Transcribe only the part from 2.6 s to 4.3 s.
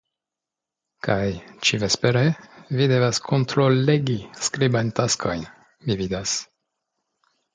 vi devas kontrollegi